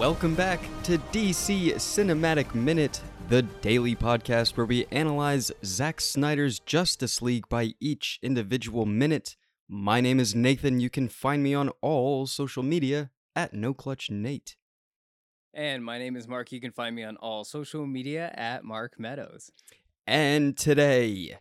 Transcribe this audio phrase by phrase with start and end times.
[0.00, 7.20] Welcome back to DC Cinematic Minute, the daily podcast where we analyze Zack Snyder's Justice
[7.20, 9.36] League by each individual minute.
[9.68, 10.80] My name is Nathan.
[10.80, 14.56] You can find me on all social media at NoClutchNate.
[15.52, 16.50] And my name is Mark.
[16.50, 19.52] You can find me on all social media at Mark Meadows.
[20.06, 21.36] And today,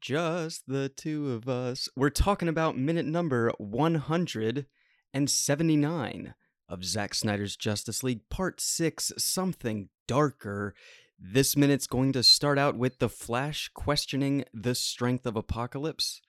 [0.00, 6.34] just the two of us, we're talking about minute number 179
[6.72, 10.74] of Zack Snyder's Justice League Part 6 Something Darker.
[11.18, 16.20] This minute's going to start out with the Flash questioning the strength of Apocalypse,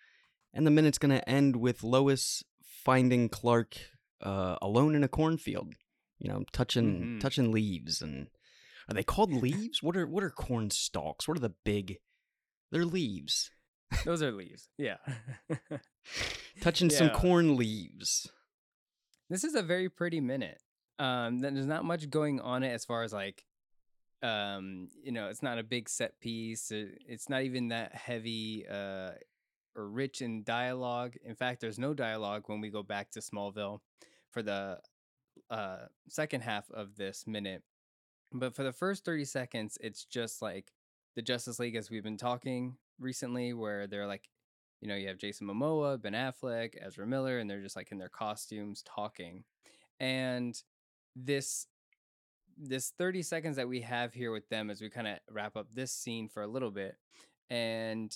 [0.53, 3.77] and the minute's going to end with Lois finding Clark
[4.21, 5.73] uh, alone in a cornfield,
[6.19, 7.19] you know, touching Mhm.
[7.21, 8.27] touching leaves and
[8.89, 9.81] are they called leaves?
[9.81, 11.27] What are what are corn stalks?
[11.27, 11.97] What are the big
[12.71, 13.49] They're leaves.
[14.05, 14.69] Those are leaves.
[14.77, 14.97] Yeah.
[16.61, 18.31] Touching some corn leaves.
[19.33, 20.61] This is a very pretty minute.
[20.99, 23.43] Um, there's not much going on it as far as like,
[24.21, 26.71] um, you know, it's not a big set piece.
[26.71, 29.09] uh, It's not even that heavy uh,
[29.75, 31.15] or rich in dialogue.
[31.25, 33.79] In fact, there's no dialogue when we go back to Smallville
[34.29, 34.77] for the
[35.49, 37.63] uh, second half of this minute.
[38.31, 40.73] But for the first 30 seconds, it's just like
[41.15, 44.29] the Justice League as we've been talking recently, where they're like,
[44.83, 47.97] you know, you have Jason Momoa, Ben Affleck, Ezra Miller, and they're just like in
[47.97, 49.45] their costumes talking.
[50.01, 50.61] And
[51.15, 51.67] this
[52.57, 55.67] this 30 seconds that we have here with them as we kind of wrap up
[55.73, 56.97] this scene for a little bit.
[57.49, 58.15] And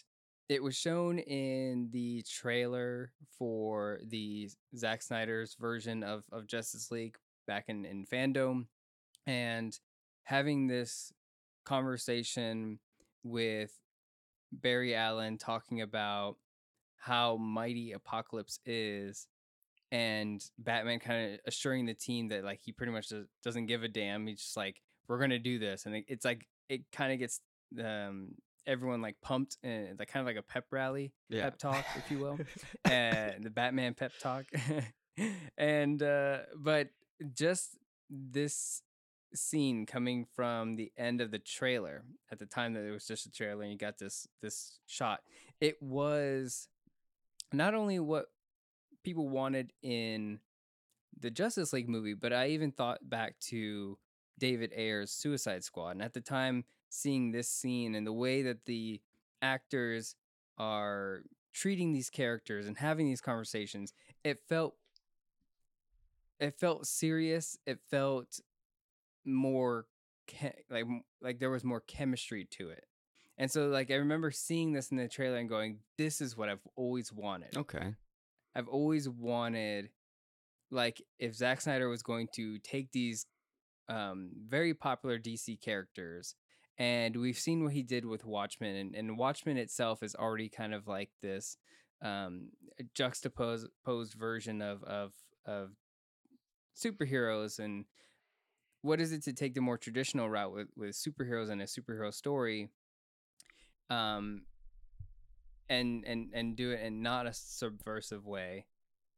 [0.49, 7.17] it was shown in the trailer for the Zack Snyder's version of, of Justice League
[7.47, 8.65] back in, in FanDome.
[9.25, 9.73] And
[10.25, 11.13] having this
[11.65, 12.79] conversation
[13.23, 13.71] with
[14.51, 16.35] Barry Allen talking about
[16.97, 19.27] how mighty Apocalypse is,
[19.91, 23.83] and Batman kind of assuring the team that like he pretty much does, doesn't give
[23.83, 24.27] a damn.
[24.27, 27.39] He's just like, we're gonna do this, and it, it's like it kind of gets
[27.83, 28.29] um
[28.65, 31.43] everyone like pumped and like kind of like a pep rally Yeah.
[31.43, 32.37] pep talk, if you will,
[32.85, 34.45] and the Batman pep talk,
[35.57, 36.89] and uh but
[37.33, 37.77] just
[38.09, 38.81] this
[39.33, 43.25] scene coming from the end of the trailer at the time that it was just
[43.25, 45.19] a trailer and you got this this shot
[45.59, 46.69] it was
[47.53, 48.25] not only what
[49.03, 50.39] people wanted in
[51.19, 53.97] the Justice League movie but I even thought back to
[54.37, 58.65] David Ayer's Suicide Squad and at the time seeing this scene and the way that
[58.65, 59.01] the
[59.41, 60.15] actors
[60.57, 61.21] are
[61.53, 63.93] treating these characters and having these conversations
[64.23, 64.75] it felt
[66.39, 68.39] it felt serious it felt
[69.25, 69.85] more
[70.69, 70.85] like
[71.21, 72.85] like there was more chemistry to it
[73.37, 76.49] and so like i remember seeing this in the trailer and going this is what
[76.49, 77.93] i've always wanted Okay.
[78.55, 79.89] i've always wanted
[80.69, 83.25] like if Zack Snyder was going to take these
[83.89, 86.35] um very popular DC characters
[86.77, 90.73] and we've seen what he did with Watchmen and, and Watchmen itself is already kind
[90.73, 91.57] of like this
[92.03, 92.49] um
[92.93, 95.13] juxtaposed version of of
[95.45, 95.71] of
[96.75, 97.85] superheroes and
[98.81, 102.13] what is it to take the more traditional route with, with superheroes and a superhero
[102.13, 102.69] story
[103.89, 104.41] um
[105.69, 108.65] and and and do it in not a subversive way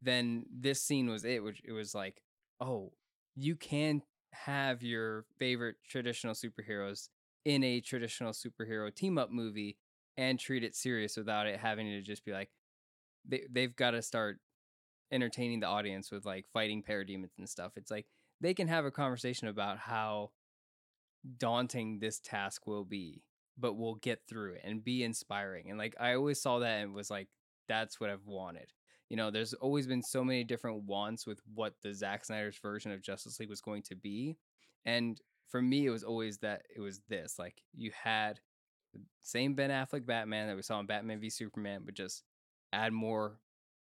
[0.02, 2.22] then this scene was it which it was like
[2.62, 2.92] oh
[3.36, 7.10] you can have your favorite traditional superheroes
[7.46, 9.78] in a traditional superhero team up movie
[10.18, 12.50] and treat it serious without it having to just be like
[13.28, 14.40] they, they've got to start
[15.12, 17.74] entertaining the audience with like fighting parademons and stuff.
[17.76, 18.06] It's like
[18.42, 20.32] they can have a conversation about how
[21.38, 23.24] daunting this task will be
[23.60, 26.94] but we'll get through it and be inspiring and like i always saw that and
[26.94, 27.28] was like
[27.68, 28.72] that's what i've wanted.
[29.10, 32.92] You know there's always been so many different wants with what the Zack Snyder's version
[32.92, 34.38] of Justice League was going to be
[34.86, 35.20] and
[35.50, 38.40] for me it was always that it was this like you had
[38.94, 42.24] the same Ben Affleck Batman that we saw in Batman v Superman but just
[42.72, 43.40] add more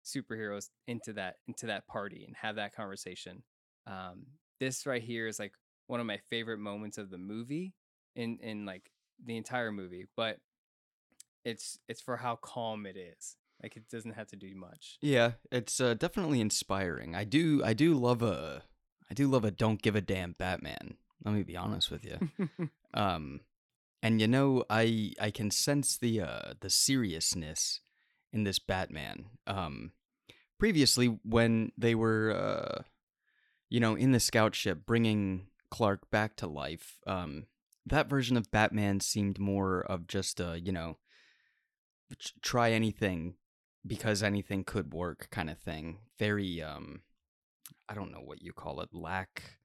[0.04, 3.42] superheroes into that into that party and have that conversation
[3.86, 4.26] um
[4.60, 5.52] this right here is like
[5.86, 7.72] one of my favorite moments of the movie
[8.16, 8.90] in in like
[9.24, 10.38] the entire movie but
[11.44, 15.32] it's it's for how calm it is like it doesn't have to do much Yeah,
[15.50, 17.14] it's uh, definitely inspiring.
[17.14, 18.62] I do I do love a
[19.10, 20.96] I do love a don't give a damn Batman.
[21.24, 22.68] Let me be honest with you.
[22.94, 23.40] Um
[24.02, 27.80] and you know I I can sense the uh the seriousness
[28.32, 29.26] in this Batman.
[29.46, 29.92] Um
[30.58, 32.82] previously when they were uh
[33.70, 37.46] you know in the scout ship bringing Clark back to life, um
[37.86, 40.98] that version of Batman seemed more of just a, you know,
[42.42, 43.34] try anything
[43.86, 45.98] because anything could work kind of thing.
[46.18, 47.02] Very um
[47.88, 49.58] I don't know what you call it, lack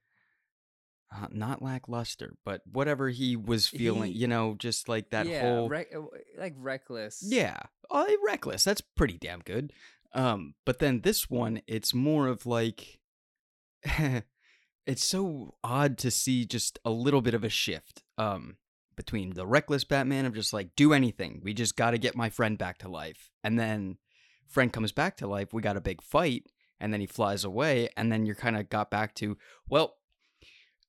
[1.11, 5.41] uh, not lackluster, but whatever he was feeling, He- you know, just like that yeah,
[5.41, 6.01] whole rec- uh,
[6.37, 7.23] like reckless.
[7.25, 7.57] Yeah.
[7.89, 8.63] Oh, reckless.
[8.63, 9.73] That's pretty damn good.
[10.13, 12.99] Um, but then this one, it's more of like
[14.89, 18.57] it's so odd to see just a little bit of a shift um
[18.99, 21.39] between the reckless Batman of just like do anything.
[21.41, 23.31] We just got to get my friend back to life.
[23.45, 23.97] And then
[24.45, 26.47] friend comes back to life, we got a big fight,
[26.81, 29.37] and then he flies away and then you're kind of got back to,
[29.69, 29.95] well,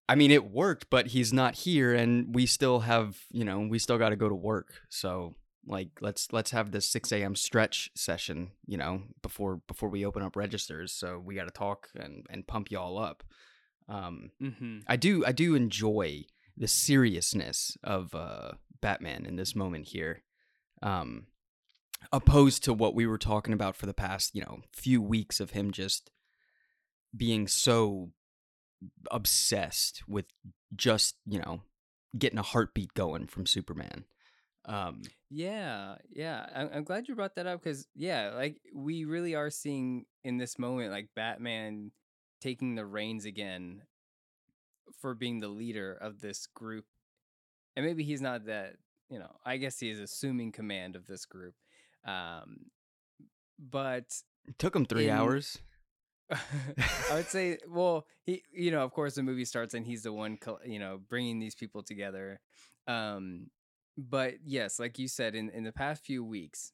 [0.09, 3.79] I mean, it worked, but he's not here, and we still have, you know, we
[3.79, 4.81] still got to go to work.
[4.89, 7.37] So, like, let's let's have this six a.m.
[7.37, 10.93] stretch session, you know, before before we open up registers.
[10.93, 13.23] So we got to talk and and pump you all up.
[13.91, 14.79] Um, Mm-hmm.
[14.87, 16.25] I do I do enjoy
[16.57, 20.23] the seriousness of uh, Batman in this moment here,
[20.83, 21.27] um,
[22.13, 25.51] opposed to what we were talking about for the past, you know, few weeks of
[25.51, 26.11] him just
[27.17, 28.11] being so
[29.11, 30.27] obsessed with
[30.75, 31.61] just you know
[32.19, 34.05] getting a heartbeat going from Superman.
[34.67, 36.47] Um, Yeah, yeah.
[36.55, 40.37] I'm, I'm glad you brought that up because, yeah, like we really are seeing in
[40.39, 41.93] this moment, like Batman
[42.41, 43.83] taking the reins again
[45.01, 46.85] for being the leader of this group.
[47.77, 48.75] And maybe he's not that,
[49.09, 51.55] you know, I guess he is assuming command of this group.
[52.05, 52.67] Um,
[53.59, 54.07] but
[54.47, 55.59] it took him three In- hours.
[56.31, 60.13] I would say, well, he, you know, of course, the movie starts and he's the
[60.13, 62.41] one, you know, bringing these people together.
[62.87, 63.51] Um,
[63.97, 66.73] but yes, like you said, in in the past few weeks,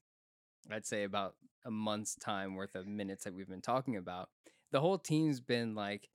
[0.71, 1.35] I'd say about
[1.65, 4.29] a month's time worth of minutes that we've been talking about,
[4.73, 6.09] the whole team's been like,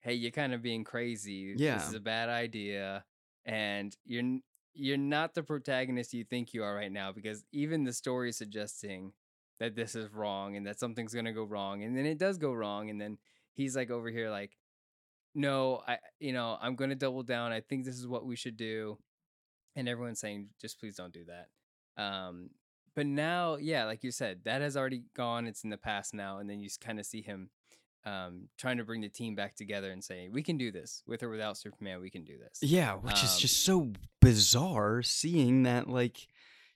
[0.00, 1.54] "Hey, you're kind of being crazy.
[1.56, 1.78] Yeah.
[1.78, 3.04] this is a bad idea,
[3.44, 4.38] and you're
[4.74, 8.36] you're not the protagonist you think you are right now because even the story is
[8.36, 9.12] suggesting."
[9.60, 12.52] that this is wrong and that something's gonna go wrong and then it does go
[12.52, 13.18] wrong and then
[13.54, 14.56] he's like over here like
[15.34, 18.56] no i you know i'm gonna double down i think this is what we should
[18.56, 18.98] do
[19.76, 22.50] and everyone's saying just please don't do that um
[22.94, 26.38] but now yeah like you said that has already gone it's in the past now
[26.38, 27.50] and then you kind of see him
[28.06, 31.22] um trying to bring the team back together and saying we can do this with
[31.22, 35.64] or without superman we can do this Yeah, which is Um, just so bizarre seeing
[35.64, 36.28] that like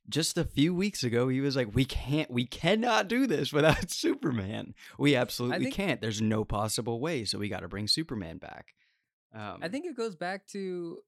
[0.08, 3.88] just a few weeks ago he was like we can't we cannot do this without
[4.04, 4.74] Superman.
[4.98, 6.00] We absolutely think- can't.
[6.00, 8.74] There's no possible way, so we got to bring Superman back.
[9.32, 10.98] Um I think it goes back to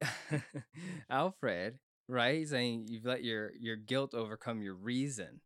[1.10, 1.78] Alfred,
[2.08, 2.46] right?
[2.48, 5.40] Saying you've let your your guilt overcome your reason,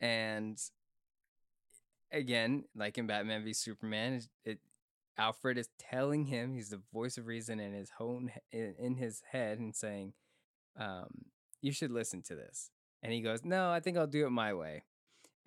[0.00, 0.56] and
[2.12, 4.58] again, like in Batman v Superman, it, it
[5.18, 9.22] Alfred is telling him he's the voice of reason in his own in, in his
[9.32, 10.12] head and saying,
[10.78, 11.26] um,
[11.62, 12.70] "You should listen to this."
[13.02, 14.84] And he goes, "No, I think I'll do it my way."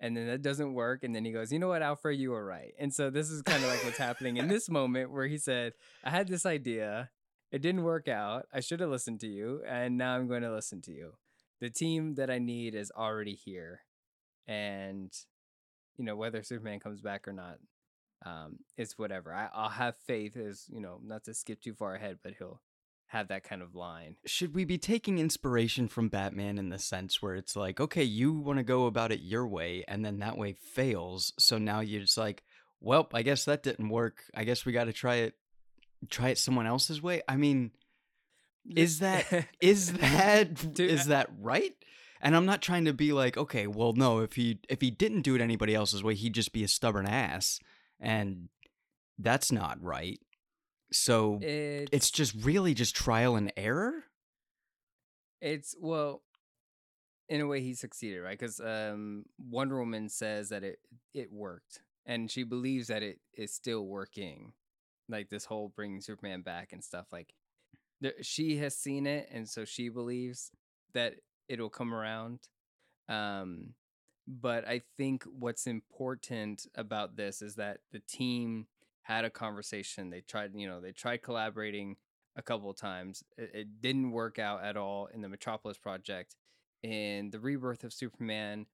[0.02, 1.04] And then that doesn't work.
[1.04, 3.42] And then he goes, "You know what, Alfred, you were right." And so this is
[3.42, 7.10] kind of like what's happening in this moment where he said, "I had this idea,
[7.50, 8.46] it didn't work out.
[8.52, 11.14] I should have listened to you, and now I'm going to listen to you.
[11.60, 13.80] The team that I need is already here,
[14.46, 15.12] and
[16.00, 17.58] you know whether Superman comes back or not,
[18.24, 19.34] um, it's whatever.
[19.34, 20.34] I, I'll have faith.
[20.34, 22.62] Is you know not to skip too far ahead, but he'll
[23.08, 24.14] have that kind of line.
[24.24, 28.32] should we be taking inspiration from Batman in the sense where it's like, okay, you
[28.32, 32.00] want to go about it your way, and then that way fails, so now you're
[32.02, 32.42] just like,
[32.80, 34.22] well, I guess that didn't work.
[34.34, 35.34] I guess we got to try it,
[36.08, 37.20] try it someone else's way.
[37.28, 37.72] I mean,
[38.74, 39.26] Is that-
[39.60, 41.74] is that Dude, is that right?
[42.20, 45.22] And I'm not trying to be like, okay, well, no, if he if he didn't
[45.22, 47.60] do it anybody else's way, he'd just be a stubborn ass,
[47.98, 48.48] and
[49.18, 50.20] that's not right.
[50.92, 54.04] So it's it's just really just trial and error.
[55.40, 56.22] It's well,
[57.28, 58.38] in a way, he succeeded, right?
[58.38, 60.80] Because um, Wonder Woman says that it
[61.14, 64.52] it worked, and she believes that it is still working.
[65.08, 67.06] Like this whole bringing Superman back and stuff.
[67.12, 67.34] Like
[68.00, 70.50] there, she has seen it, and so she believes
[70.92, 71.14] that
[71.50, 72.48] it'll come around.
[73.08, 73.74] Um,
[74.26, 78.66] but I think what's important about this is that the team
[79.02, 80.10] had a conversation.
[80.10, 81.96] They tried, you know, they tried collaborating
[82.36, 83.24] a couple of times.
[83.36, 86.36] It, it didn't work out at all in the Metropolis project.
[86.82, 88.66] In the rebirth of Superman,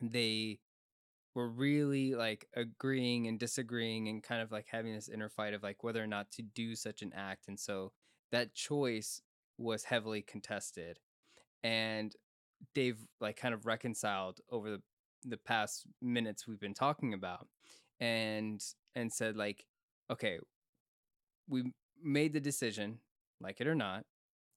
[0.00, 0.60] they
[1.34, 5.62] were really like agreeing and disagreeing and kind of like having this inner fight of
[5.62, 7.48] like whether or not to do such an act.
[7.48, 7.92] And so
[8.32, 9.20] that choice
[9.58, 10.98] was heavily contested.
[11.64, 12.14] And
[12.74, 14.82] they've like kind of reconciled over the,
[15.24, 17.46] the past minutes we've been talking about
[18.00, 18.62] and
[18.94, 19.64] and said like
[20.10, 20.38] okay
[21.48, 22.98] we made the decision
[23.40, 24.04] like it or not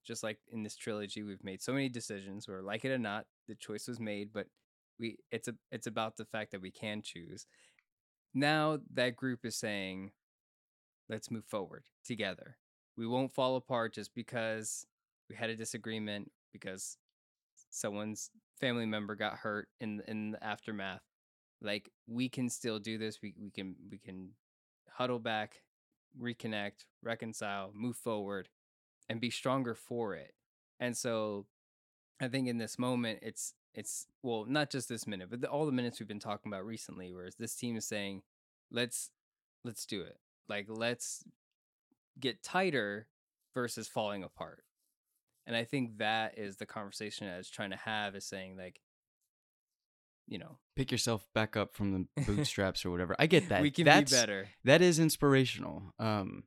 [0.05, 3.25] just like in this trilogy we've made so many decisions where like it or not
[3.47, 4.47] the choice was made but
[5.00, 7.47] we it's a it's about the fact that we can choose
[8.33, 10.12] now that group is saying
[11.09, 12.57] let's move forward together.
[12.97, 14.85] We won't fall apart just because
[15.29, 16.97] we had a disagreement because
[17.69, 21.01] someone's family member got hurt in in the aftermath.
[21.62, 23.21] Like we can still do this.
[23.21, 24.31] We we can we can
[24.89, 25.62] huddle back,
[26.19, 28.47] reconnect, reconcile, move forward,
[29.09, 30.33] and be stronger for it.
[30.79, 31.45] And so
[32.21, 35.65] I think in this moment it's it's well, not just this minute, but the, all
[35.65, 38.21] the minutes we've been talking about recently, whereas this team is saying,
[38.71, 39.12] let's
[39.65, 40.17] let's do it.
[40.47, 41.24] Like let's
[42.19, 43.07] get tighter
[43.53, 44.63] versus falling apart.
[45.48, 48.82] And I think that is the conversation I was trying to have is saying like,
[50.28, 53.16] you know, Pick yourself back up from the bootstraps or whatever.
[53.18, 53.62] I get that.
[53.62, 54.50] we can That's, be better.
[54.64, 55.94] That is inspirational.
[56.00, 56.44] Um,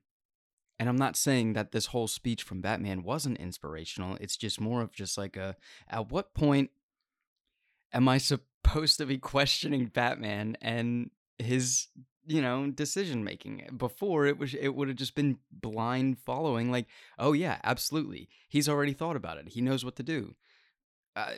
[0.79, 4.17] and I'm not saying that this whole speech from Batman wasn't inspirational.
[4.21, 5.55] It's just more of just like a,
[5.89, 6.69] at what point
[7.91, 11.87] am I supposed to be questioning Batman and his,
[12.29, 13.67] you know, decision making?
[13.75, 16.71] Before it was, it would have just been blind following.
[16.71, 16.85] Like,
[17.17, 18.29] oh yeah, absolutely.
[18.47, 19.49] He's already thought about it.
[19.49, 20.35] He knows what to do.
[21.15, 21.33] Uh,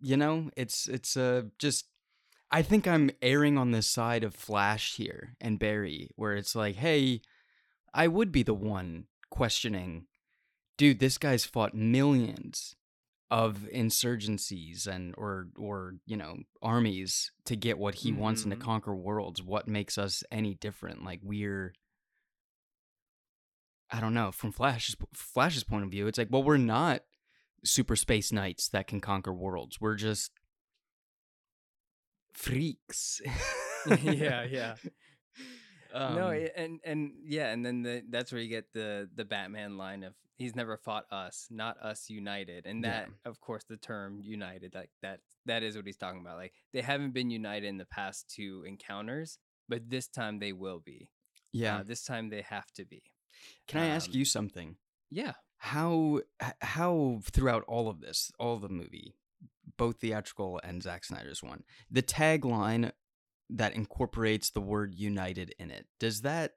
[0.00, 1.86] you know, it's it's uh, just.
[2.50, 6.76] I think I'm erring on the side of Flash here and Barry, where it's like,
[6.76, 7.22] hey,
[7.92, 10.06] I would be the one questioning,
[10.76, 12.76] dude, this guy's fought millions
[13.30, 18.56] of insurgencies and or or you know armies to get what he wants and to
[18.58, 18.62] Mhm.
[18.62, 19.42] conquer worlds.
[19.42, 21.04] What makes us any different?
[21.04, 21.72] Like we're
[23.90, 27.02] I don't know, from Flash's Flash's point of view, it's like, well, we're not
[27.64, 29.80] super space knights that can conquer worlds.
[29.80, 30.32] We're just
[32.32, 33.20] freaks.
[34.02, 34.74] yeah, yeah.
[35.94, 39.24] no, Um, i- and and yeah, and then the, that's where you get the the
[39.24, 42.90] Batman line of he's never fought us, not us united, and Yeah.
[42.90, 46.36] that of course the term united like that that is what he's talking about.
[46.38, 50.80] Like they haven't been united in the past two encounters, but this time they will
[50.80, 51.08] be.
[51.52, 51.76] yeah.
[51.78, 53.02] Uh, this time they have to be.
[53.68, 54.76] Can I ask um, you something?
[55.10, 55.34] Yeah.
[55.58, 56.20] How
[56.60, 59.14] how throughout all of this, all of the movie,
[59.76, 62.90] both theatrical and Zack Snyder's one, the tagline
[63.54, 66.52] that incorporates the word united in it, does that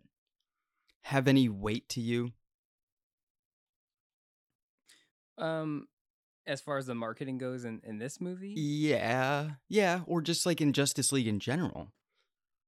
[1.04, 2.32] have any weight to you?
[5.38, 5.88] Um,
[6.46, 9.52] as far as the marketing goes in in this movie, Yeah.
[9.70, 11.92] Yeah, or just like in Justice League in general.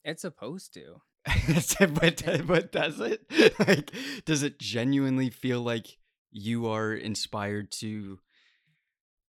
[0.03, 1.01] it's supposed to.
[1.93, 3.25] but, but does it?
[3.59, 3.91] Like,
[4.25, 5.97] does it genuinely feel like
[6.31, 8.19] you are inspired to,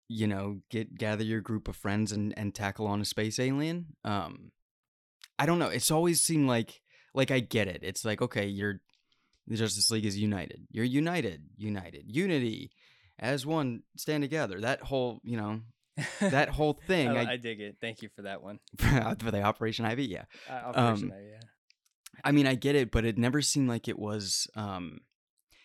[0.08, 3.96] you know, get gather your group of friends and and tackle on a space alien?
[4.04, 4.50] Um,
[5.38, 5.68] I don't know.
[5.68, 6.80] It's always seemed like
[7.14, 7.80] like I get it.
[7.82, 8.80] It's like okay, you're
[9.46, 10.66] the Justice League is united.
[10.70, 12.70] You're united, united, unity,
[13.18, 14.60] as one, stand together.
[14.60, 15.60] That whole, you know,
[16.20, 17.08] that whole thing.
[17.08, 17.76] I, I, I dig it.
[17.80, 18.60] Thank you for that one.
[18.78, 20.24] for the Operation Ivy, yeah.
[20.48, 21.40] Uh, Um, Operation Ivy, yeah.
[22.24, 25.00] I mean, I get it, but it never seemed like it was um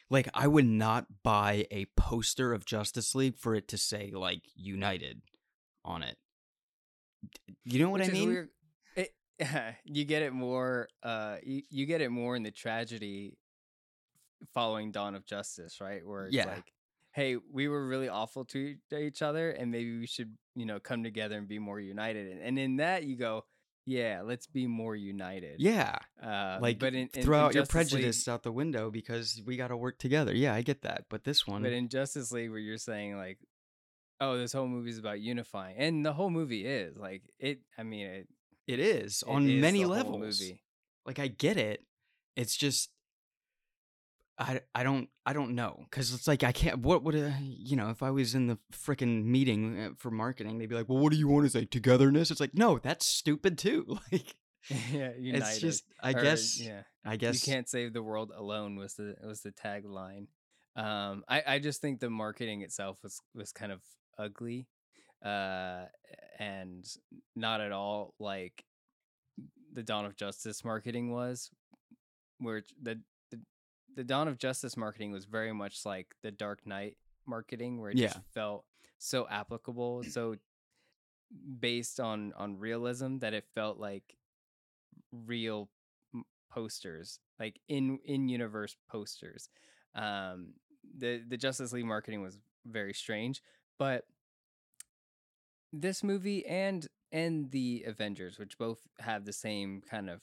[0.10, 4.44] like I would not buy a poster of Justice League for it to say like
[4.56, 5.22] United
[5.84, 6.18] on it.
[7.64, 8.30] You know what Which I mean?
[8.30, 8.50] weird.
[9.86, 10.88] You get it more.
[11.02, 13.38] Uh, you, you get it more in the tragedy
[14.54, 16.06] following Dawn of Justice, right?
[16.06, 16.46] Where it's Yeah.
[16.48, 16.74] like,
[17.12, 21.04] hey, we were really awful to each other, and maybe we should, you know, come
[21.04, 22.32] together and be more united.
[22.32, 23.46] And, and in that, you go,
[23.86, 25.60] yeah, let's be more united.
[25.60, 28.52] Yeah, Uh, like but in, in, throw in out your Justice League- prejudice out the
[28.52, 30.34] window because we got to work together.
[30.34, 33.40] Yeah, I get that, but this one, But in Justice League, where you're saying like,
[34.22, 37.60] oh, this whole movie is about unifying, and the whole movie is like it.
[37.78, 38.28] I mean, it,
[38.68, 40.42] it is it on is many levels.
[41.06, 41.86] Like I get it.
[42.36, 42.90] It's just
[44.38, 47.90] I I don't I don't know cuz it's like I can't what would you know
[47.92, 51.12] if I was in the freaking meeting uh, for marketing they'd be like, "Well, what
[51.12, 51.66] do you want to say?
[51.66, 54.36] Togetherness?" It's like, "No, that's stupid too." Like
[54.94, 55.36] yeah, united.
[55.50, 56.84] it's just I Or, guess yeah.
[57.06, 60.28] I guess you can't save the world alone was the was the tagline.
[60.76, 63.82] Um, I I just think the marketing itself was was kind of
[64.18, 64.68] ugly,
[65.24, 65.86] uh,
[66.40, 66.86] and
[67.36, 68.64] not at all like
[69.74, 71.50] the Dawn of Justice marketing was,
[72.40, 73.00] where the
[73.32, 73.40] the,
[73.96, 77.98] the Dawn of Justice marketing was very much like the Dark Knight marketing, where it
[77.98, 78.08] Yeah.
[78.08, 78.66] just felt
[79.00, 80.36] so applicable, so
[81.60, 84.16] based on on realism that it felt like
[85.12, 85.70] real
[86.52, 89.50] posters like in in universe posters
[89.96, 90.54] um
[91.00, 92.38] the the justice league marketing was
[92.68, 93.42] very strange
[93.80, 94.06] but
[95.74, 100.22] this movie and and the avengers which both have the same kind of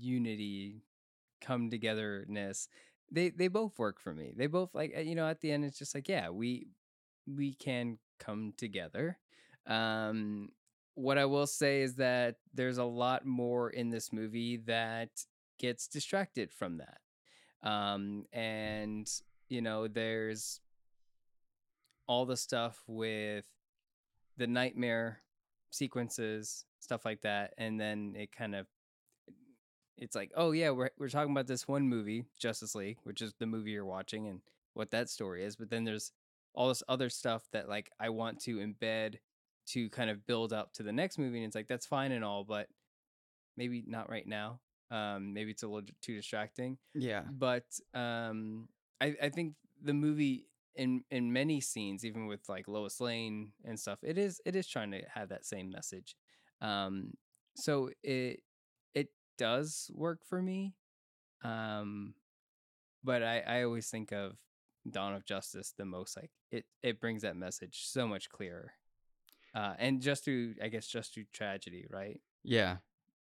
[0.00, 0.82] unity
[1.40, 2.68] come togetherness
[3.10, 4.32] they they both work for me.
[4.34, 6.68] They both like uh, you know at the end it's just like yeah we
[7.26, 9.18] we can come together.
[9.66, 10.48] Um
[10.94, 15.10] what I will say is that there's a lot more in this movie that
[15.58, 16.98] gets distracted from that.
[17.68, 19.10] Um, and
[19.48, 20.60] you know, there's
[22.12, 23.46] all the stuff with
[24.36, 25.22] the nightmare
[25.70, 28.66] sequences, stuff like that, and then it kind of
[29.96, 33.32] it's like, oh yeah, we're we're talking about this one movie, Justice League, which is
[33.38, 34.42] the movie you're watching and
[34.74, 36.12] what that story is, but then there's
[36.54, 39.16] all this other stuff that like I want to embed
[39.68, 42.22] to kind of build up to the next movie and it's like that's fine and
[42.24, 42.68] all, but
[43.56, 44.60] maybe not right now.
[44.90, 46.76] Um maybe it's a little too distracting.
[46.94, 47.22] Yeah.
[47.30, 47.64] But
[47.94, 48.68] um
[49.00, 53.78] I I think the movie in in many scenes even with like Lois Lane and
[53.78, 56.16] stuff it is it is trying to have that same message.
[56.60, 57.12] Um
[57.56, 58.40] so it
[58.94, 60.74] it does work for me.
[61.44, 62.14] Um
[63.04, 64.36] but I I always think of
[64.90, 68.72] Dawn of Justice the most like it it brings that message so much clearer.
[69.54, 72.20] Uh and just through I guess just through tragedy, right?
[72.42, 72.78] Yeah.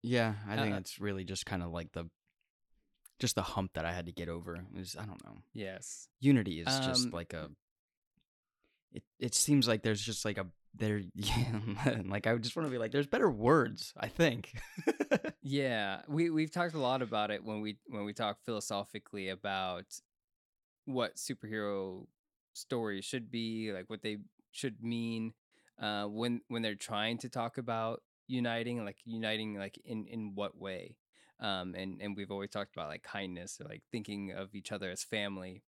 [0.02, 0.36] Yeah.
[0.48, 2.10] I think Uh, it's really just kind of like the
[3.24, 4.56] just the hump that I had to get over.
[4.56, 5.38] It was I don't know.
[5.53, 6.10] Yes.
[6.20, 7.50] Unity is Um, just like a
[8.92, 12.72] it it seems like there's just like a there yeah, like I just want to
[12.72, 14.53] be like there's better words, I think.
[15.46, 19.86] Yeah, we we've talked a lot about it when we when we talk philosophically about
[20.86, 22.06] what superhero
[22.53, 24.18] stories should be, like what they
[24.51, 25.34] should mean
[25.82, 30.58] uh when when they're trying to talk about uniting, like uniting like in in what
[30.58, 30.96] way.
[31.40, 34.90] Um and and we've always talked about like kindness or like thinking of each other
[34.90, 35.63] as family.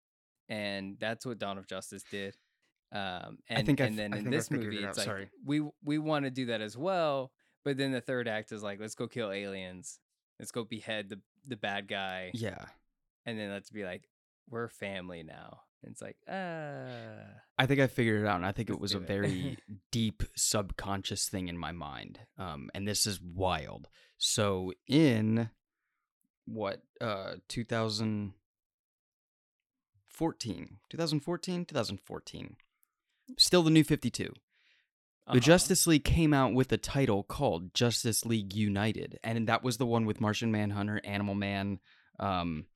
[0.48, 2.36] And that's what Dawn of Justice did.
[2.92, 5.30] Um and think I and then I in think this movie it it's like sorry.
[5.44, 7.32] we we want to do that as well
[7.66, 10.00] but then the third act is like, let's go kill aliens.
[10.40, 12.66] Let's go behead the the bad guy, yeah.
[13.26, 14.10] and then let's be like,
[14.50, 15.62] we're family now.
[15.84, 18.94] And it's like, ah, I think I figured it out, and I think it was
[18.94, 19.08] a it.
[19.08, 19.58] very
[19.92, 22.20] deep subconscious thing in my mind.
[22.38, 23.88] Um, and this is wild.
[24.18, 25.50] So in
[26.46, 28.34] what uh 2014,
[30.90, 32.56] 2014, 2014,
[33.38, 34.24] still the new 52.
[34.24, 34.32] The
[35.32, 35.40] uh-huh.
[35.40, 39.86] Justice League came out with a title called Justice League United, and that was the
[39.86, 41.80] one with Martian Manhunter, Animal Man,
[42.20, 42.68] um,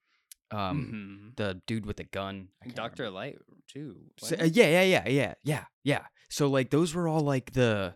[0.50, 1.36] um, Mhm.
[1.38, 2.90] the dude with the gun, I And can't remember.
[2.90, 4.10] Doctor Light too.
[4.18, 6.08] So, uh, yeah, yeah, yeah, yeah, yeah, yeah.
[6.30, 7.96] So like those were all like the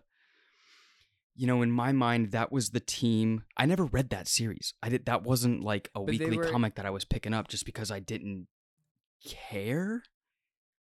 [1.36, 3.44] you know, in my mind that was the team.
[3.56, 4.74] I never read that series.
[4.82, 7.48] I did that wasn't like a But weekly were- comic that I was picking up
[7.48, 8.46] just because I didn't
[9.24, 10.02] care.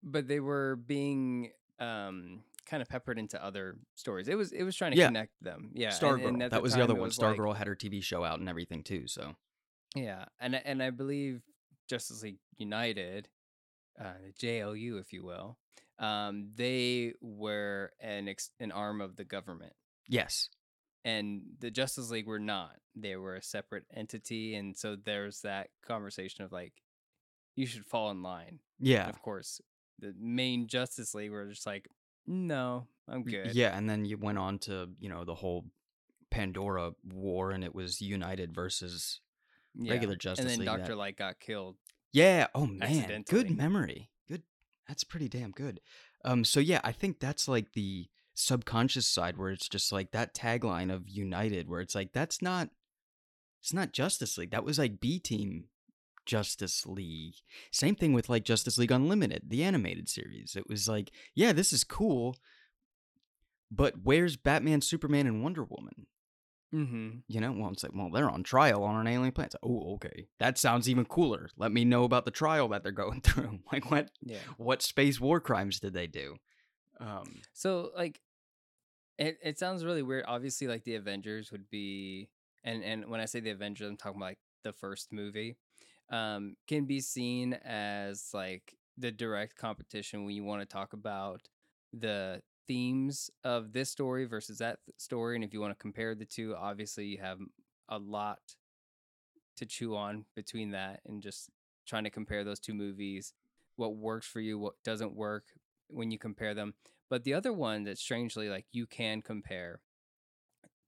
[0.04, 4.28] but they were being um kind of peppered into other stories.
[4.28, 5.08] It was it was trying to Yeah.
[5.08, 5.72] connect them.
[5.74, 6.28] Yeah, and- Stargirl.
[6.28, 7.04] and at that was the other one.
[7.04, 9.36] was like- had her TV show out and everything too, so
[9.96, 11.42] Yeah, and I- and I believe
[11.88, 13.30] Justice League United,
[14.00, 15.58] uh, the JLU, if you will,
[16.00, 19.74] um, they were an ex- an arm of the government,
[20.08, 20.50] yes.
[21.04, 22.78] and the Justice League were not.
[22.96, 26.74] They were a separate entity, and so there's that conversation of like,
[27.56, 28.60] you should fall in line.
[28.80, 29.08] And Yeah.
[29.10, 29.62] of course,
[30.00, 31.88] the main Justice League were just like,
[32.28, 33.54] no, I'm good.
[33.56, 35.66] Yeah, and then you went on to, you know, the whole
[36.32, 39.22] Pandora war and it was United versus
[39.76, 39.92] Yeah.
[39.94, 40.68] regular Justice and then League.
[40.68, 41.78] that- Doctor Light got killed.
[42.12, 42.48] Yeah.
[42.56, 44.10] Oh man, good memory.
[44.28, 44.44] Good.
[44.88, 45.82] That's pretty damn good.
[46.24, 46.44] Um.
[46.46, 50.94] So yeah, I think that's like the subconscious side where it's just like that tagline
[50.94, 52.70] of United, where it's like that's not,
[53.62, 54.52] it's not Justice League.
[54.52, 55.66] That was like B Team
[56.26, 57.36] Justice League.
[57.72, 60.56] Same thing with like Justice League Unlimited, the animated series.
[60.56, 62.36] It was like, yeah, this is cool,
[63.72, 66.06] but where's Batman, Superman, and Wonder Woman?
[66.74, 67.10] Mm-hmm.
[67.28, 69.54] You know, well, it's like, well, they're on trial on an alien planet.
[69.54, 71.48] Like, oh, okay, that sounds even cooler.
[71.58, 73.60] Let me know about the trial that they're going through.
[73.72, 74.40] Like, what, Yeah.
[74.58, 76.36] what space war crimes did they do?
[77.00, 78.20] Um, So like
[79.18, 80.26] it it sounds really weird.
[80.28, 82.30] Obviously like the Avengers would be
[82.64, 85.58] and and when I say the Avengers I'm talking about like the first movie
[86.10, 91.42] um can be seen as like the direct competition when you want to talk about
[91.94, 96.16] the themes of this story versus that th- story and if you want to compare
[96.16, 97.40] the two obviously you have
[97.90, 98.40] a lot
[99.58, 101.50] to chew on between that and just
[101.88, 103.34] trying to compare those two movies
[103.76, 105.46] what works for you what doesn't work
[105.88, 106.74] when you compare them
[107.10, 109.82] but the other one that strangely like you can compare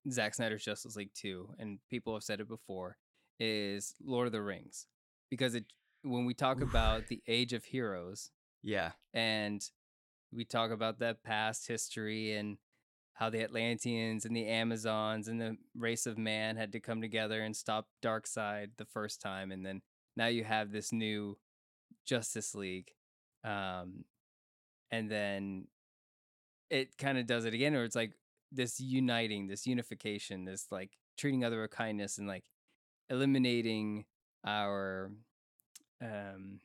[0.10, 2.98] Zack Snyder's Justice League 2 and people have said it before
[3.40, 4.88] is Lord of the Rings.
[5.30, 5.66] Because it
[6.04, 8.32] when we talk about the age of heroes
[8.64, 9.62] yeah, and
[10.32, 12.58] we talk about that past history and
[13.14, 17.42] how the Atlanteans and the Amazons and the race of man had to come together
[17.42, 19.82] and stop Darkseid the first time and then
[20.16, 21.38] now you have this new
[22.06, 22.92] Justice League
[23.44, 24.04] um
[24.92, 25.68] and then
[26.70, 28.14] it kind of does it again or it's like
[28.52, 32.44] this uniting this unification this like treating other with kindness and like
[33.10, 34.06] eliminating
[34.46, 35.12] our
[36.02, 36.60] um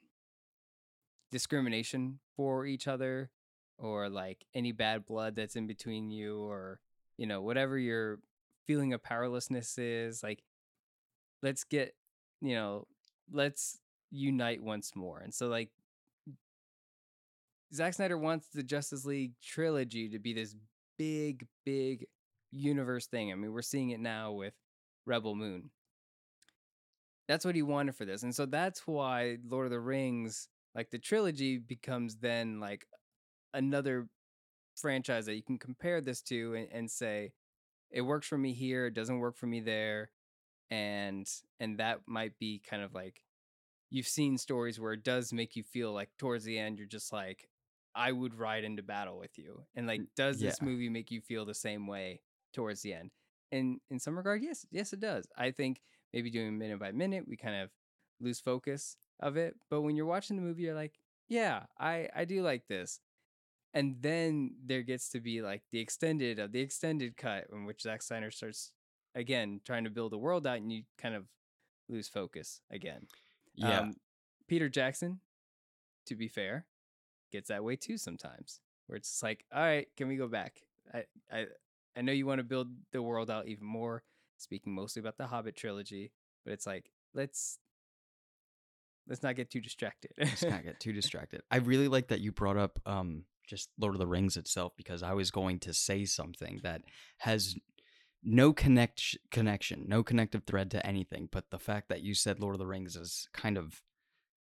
[1.30, 3.30] discrimination for each other
[3.78, 6.78] or like any bad blood that's in between you or
[7.16, 8.18] you know whatever your
[8.66, 10.42] feeling of powerlessness is like
[11.42, 11.94] let's get
[12.40, 12.86] you know
[13.32, 13.78] let's
[14.12, 15.18] unite once more.
[15.18, 15.70] And so like
[17.74, 20.54] Zack Snyder wants the Justice League trilogy to be this
[20.98, 22.06] big big
[22.50, 23.32] universe thing.
[23.32, 24.54] I mean we're seeing it now with
[25.06, 25.70] Rebel Moon.
[27.28, 30.90] That's what he wanted for this and so that's why Lord of the Rings like
[30.90, 32.86] the trilogy becomes then like
[33.54, 34.08] another
[34.76, 37.32] franchise that you can compare this to and, and say
[37.90, 40.10] it works for me here it doesn't work for me there
[40.70, 41.26] and
[41.60, 43.22] and that might be kind of like
[43.90, 47.12] you've seen stories where it does make you feel like towards the end you're just
[47.12, 47.48] like
[47.94, 51.44] i would ride into battle with you and like does this movie make you feel
[51.44, 52.20] the same way
[52.52, 53.10] towards the end
[53.50, 55.80] and in some regard yes yes it does i think
[56.12, 57.70] maybe doing minute by minute we kind of
[58.20, 62.24] lose focus of it but when you're watching the movie you're like yeah i i
[62.24, 63.00] do like this
[63.74, 67.82] and then there gets to be like the extended of the extended cut in which
[67.82, 68.70] Zack Snyder starts
[69.14, 71.24] again trying to build a world out, and you kind of
[71.88, 73.06] lose focus again.
[73.54, 73.80] Yeah.
[73.80, 73.94] Um,
[74.48, 75.20] Peter Jackson,
[76.06, 76.66] to be fair,
[77.32, 80.60] gets that way too sometimes, where it's just like, all right, can we go back?
[80.92, 81.46] I I
[81.96, 84.02] I know you want to build the world out even more,
[84.38, 86.12] speaking mostly about the Hobbit trilogy,
[86.44, 87.58] but it's like let's
[89.08, 90.12] let's not get too distracted.
[90.18, 91.42] Let's not get too distracted.
[91.50, 95.02] I really like that you brought up um just Lord of the Rings itself because
[95.02, 96.82] I was going to say something that
[97.18, 97.56] has
[98.22, 102.54] no connect connection, no connective thread to anything, but the fact that you said Lord
[102.54, 103.82] of the Rings is kind of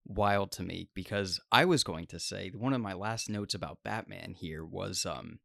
[0.06, 3.78] wild to me because I was going to say one of my last notes about
[3.82, 5.40] Batman here was um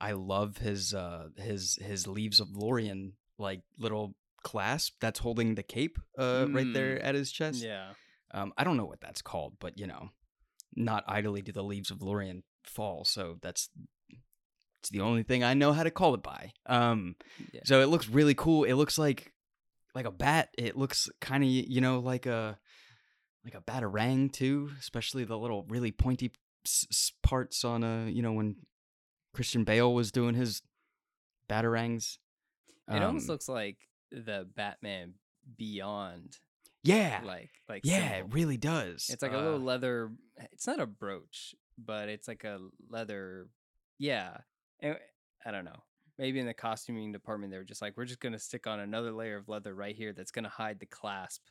[0.00, 5.62] I love his uh his his Leaves of Lorien like little clasp that's holding the
[5.62, 7.04] cape uh right there Mm.
[7.04, 7.62] at his chest.
[7.62, 7.92] yeah.
[8.34, 10.10] Um, I don't know what that's called, but you know,
[10.74, 13.04] not idly do the leaves of Lorien fall.
[13.04, 13.68] So that's
[14.80, 16.52] it's the only thing I know how to call it by.
[16.66, 17.16] Um,
[17.52, 17.60] Yeah.
[17.64, 18.64] so it looks really cool.
[18.64, 19.32] It looks like
[19.94, 20.48] like a bat.
[20.58, 22.58] It looks kind of you know like a
[23.44, 26.32] like a batarang too, especially the little really pointy
[26.64, 28.56] s- parts on a you know when
[29.34, 30.62] Christian Bale was doing his
[31.48, 32.18] batarangs.
[32.88, 33.78] It almost Um, looks like
[34.10, 35.14] the Batman
[35.56, 36.38] Beyond,
[36.84, 39.08] yeah, like like yeah, it really does.
[39.10, 40.12] It's like a Uh, little leather.
[40.52, 43.48] It's not a brooch, but it's like a leather.
[43.98, 44.36] Yeah,
[44.80, 44.96] and
[45.44, 45.82] I don't know.
[46.18, 49.10] Maybe in the costuming department, they were just like, we're just gonna stick on another
[49.12, 51.42] layer of leather right here that's gonna hide the clasp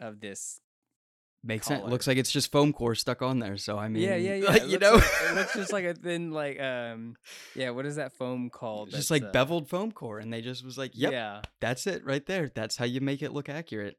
[0.00, 0.60] of this.
[1.44, 1.84] Makes sense.
[1.88, 3.56] Looks like it's just foam core stuck on there.
[3.56, 4.64] So I mean, yeah, yeah, yeah.
[4.64, 7.16] you know, like- it looks just like a thin, like um,
[7.54, 7.70] yeah.
[7.70, 8.90] What is that foam called?
[8.90, 12.04] just like uh, beveled foam core, and they just was like, "Yep, Yeah, that's it
[12.04, 12.50] right there.
[12.54, 13.96] That's how you make it look accurate."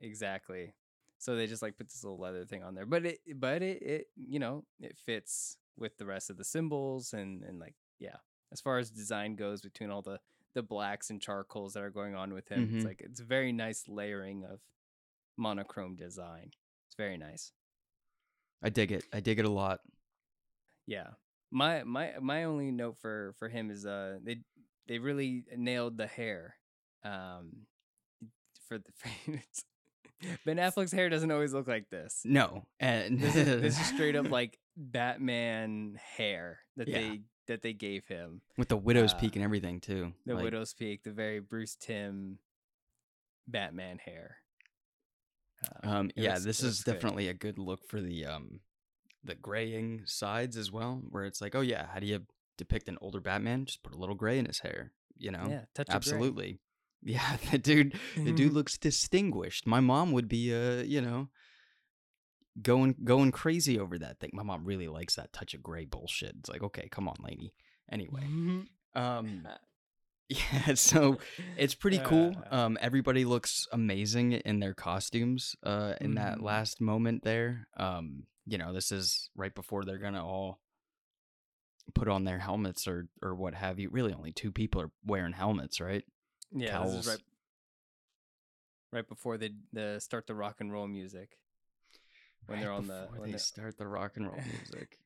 [0.00, 0.74] exactly.
[1.18, 3.82] So they just like put this little leather thing on there, but it, but it,
[3.82, 8.16] it, you know, it fits with the rest of the symbols and and like yeah,
[8.52, 10.20] as far as design goes between all the
[10.54, 12.76] the blacks and charcoals that are going on with him, Mhm.
[12.76, 14.60] it's like it's very nice layering of
[15.38, 16.50] monochrome design.
[16.88, 17.52] It's very nice.
[18.62, 19.04] I dig it.
[19.12, 19.80] I dig it a lot.
[20.86, 21.08] Yeah.
[21.50, 24.38] My my my only note for for him is uh they
[24.86, 26.56] they really nailed the hair.
[27.04, 27.66] Um
[28.68, 28.92] for the
[30.44, 32.22] Ben Affleck's hair doesn't always look like this.
[32.24, 36.98] No, and This is this is straight up like Batman hair that Yeah.
[36.98, 38.42] they that they gave him.
[38.58, 40.12] with the widow's uh, peak and everything too.
[40.26, 42.38] The Like, Widow's Peak, the very Bruce Timm
[43.46, 44.36] Batman hair.
[45.64, 48.60] Uh, Um, yeah, this is definitely a good look for the um,
[49.24, 52.20] the graying sides as well, where it's like, oh yeah, how do you
[52.56, 53.64] depict an older Batman?
[53.64, 55.46] Just put a little gray in his hair, you know?
[55.48, 55.88] yeah, touch.
[55.90, 56.60] Absolutely.
[57.00, 59.68] Yeah, the dude, the dude looks distinguished.
[59.68, 61.28] My mom would be, uh, you know,
[62.60, 64.30] going going crazy over that thing.
[64.32, 66.34] My mom really likes that touch of gray bullshit.
[66.40, 67.54] It's like, okay, come on, lady.
[67.90, 68.24] Anyway,
[68.96, 69.46] um,
[70.52, 71.18] yeah, so
[71.56, 72.34] it's pretty cool.
[72.50, 75.56] Um, everybody looks amazing in their costumes.
[75.62, 76.42] Uh, in that Mhm.
[76.42, 77.66] last moment there.
[77.76, 80.60] Um, you know, this is right before they're gonna all
[81.94, 83.88] put on their helmets or or what have you.
[83.88, 86.04] Really, only two people are wearing helmets, right?
[86.52, 87.22] Yeah, this is right
[88.92, 91.38] right before they the start the rock and roll music.
[92.46, 94.98] When they're on the when they they're- start the rock and roll music.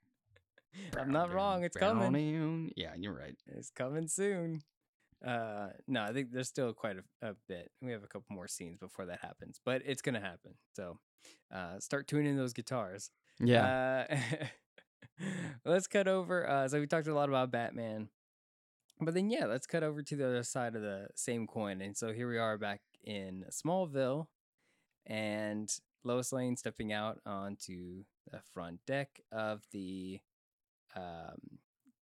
[0.99, 2.73] I'm not wrong, it's coming.
[2.77, 3.37] Yeah, you're right.
[3.47, 4.63] It's coming soon.
[5.27, 7.71] Uh no, I think there's still quite a, a bit.
[7.81, 10.55] We have a couple more scenes before that happens, but it's gonna happen.
[10.75, 10.99] So
[11.55, 13.11] uh start tuning those guitars.
[13.39, 14.05] Yeah.
[14.11, 14.17] Uh,
[15.65, 16.49] let's cut over.
[16.49, 18.09] Uh, so we talked a lot about Batman,
[19.01, 21.81] but then yeah, let's cut over to the other side of the same coin.
[21.81, 24.27] And so here we are back in Smallville,
[25.07, 25.71] and
[26.05, 30.21] Lois Lane stepping out onto the front deck of the
[30.95, 31.59] um,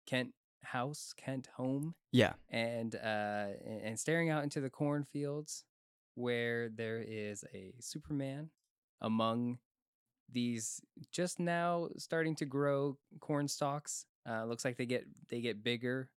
[0.05, 2.33] Kent house, Kent home, Yeah.
[2.49, 3.47] and uh,
[3.83, 5.63] and staring out into the cornfields
[6.15, 8.49] where there is a Superman
[9.01, 9.59] among
[10.31, 14.05] these just now starting to grow corn stalks.
[14.29, 16.09] Uh, looks like they get they get bigger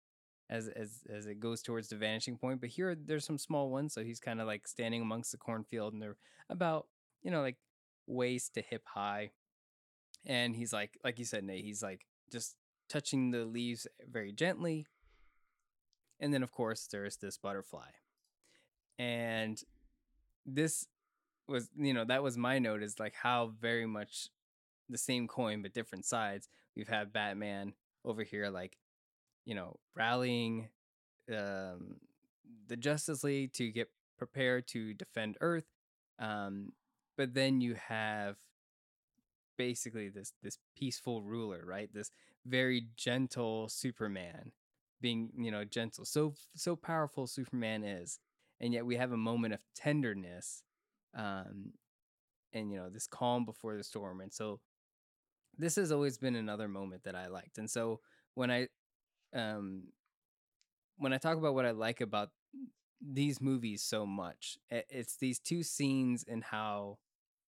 [0.50, 2.60] as as as it goes towards the vanishing point.
[2.60, 5.94] But here there's some small ones, so he's kind of like standing amongst the cornfield,
[5.94, 6.18] and they're
[6.50, 6.88] about
[7.24, 7.58] you know like
[8.08, 9.32] waist to hip high.
[10.26, 12.56] And he's like, like you said, Nate, he's like just
[12.92, 14.86] touching the leaves very gently.
[16.20, 17.90] And then, of course, there's this butterfly.
[19.00, 19.60] And
[20.46, 20.88] this
[21.48, 24.30] was, you know, that was my note is like how very much
[24.90, 26.50] the same coin, but different sides.
[26.76, 27.74] We've had Batman
[28.04, 28.78] over here, like,
[29.46, 30.70] you know, rallying
[31.30, 31.96] um,
[32.68, 35.66] the Justice League to get prepared to defend Earth.
[36.20, 36.74] Um,
[37.18, 38.36] but then you have
[39.58, 41.90] basically this this peaceful ruler, right?
[41.94, 42.12] This
[42.46, 44.52] very gentle Superman
[45.02, 46.06] being, you know, gentle.
[46.06, 48.20] So so powerful Superman is.
[48.60, 50.64] And yet we have a moment of tenderness
[51.16, 51.74] um
[52.54, 54.22] and you know, this calm before the storm.
[54.22, 54.60] And so
[55.58, 57.58] this has always been another moment that I liked.
[57.58, 58.00] And so
[58.36, 58.68] when I
[59.36, 59.84] um
[60.98, 62.30] when I talk about what I like about
[63.02, 66.98] these movies so much, it's these two scenes and how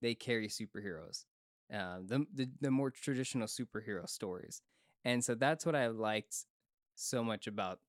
[0.01, 1.25] they carry superheroes,
[1.73, 4.61] uh, the, the the more traditional superhero stories,
[5.03, 6.45] and so that's what I liked
[6.95, 7.79] so much about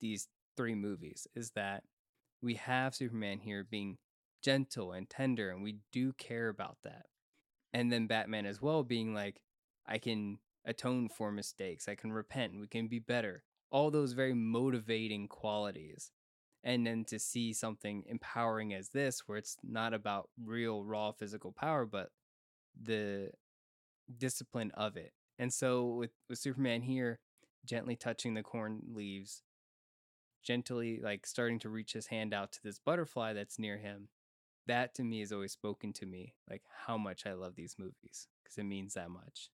[0.00, 1.84] these three movies is that
[2.42, 3.98] we have Superman here being
[4.42, 7.06] gentle and tender, and we do care about that,
[7.72, 9.40] and then Batman as well being like,
[9.86, 14.34] I can atone for mistakes, I can repent, we can be better, all those very
[14.34, 16.10] motivating qualities.
[16.64, 21.50] And then to see something empowering as this where it's not about real raw physical
[21.50, 22.10] power but
[22.80, 23.32] the
[24.16, 27.20] discipline of it and so with, with superman here
[27.64, 29.42] gently touching the corn leaves
[30.42, 34.08] gently like starting to reach his hand out to this butterfly that's near him
[34.66, 38.28] that to me has always spoken to me like how much i love these movies
[38.42, 39.50] because it means that much